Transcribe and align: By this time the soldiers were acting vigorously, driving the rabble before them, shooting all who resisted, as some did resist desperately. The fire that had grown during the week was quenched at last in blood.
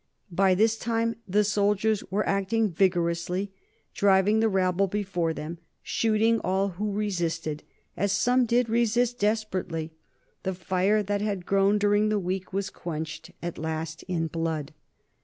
By 0.31 0.55
this 0.55 0.79
time 0.79 1.17
the 1.27 1.43
soldiers 1.43 2.03
were 2.09 2.27
acting 2.27 2.71
vigorously, 2.71 3.51
driving 3.93 4.39
the 4.39 4.49
rabble 4.49 4.87
before 4.87 5.31
them, 5.31 5.59
shooting 5.83 6.39
all 6.39 6.69
who 6.69 6.91
resisted, 6.91 7.61
as 7.95 8.11
some 8.11 8.47
did 8.47 8.67
resist 8.67 9.19
desperately. 9.19 9.91
The 10.41 10.55
fire 10.55 11.03
that 11.03 11.21
had 11.21 11.45
grown 11.45 11.77
during 11.77 12.09
the 12.09 12.17
week 12.17 12.51
was 12.51 12.71
quenched 12.71 13.29
at 13.43 13.59
last 13.59 14.01
in 14.07 14.25
blood. 14.25 14.73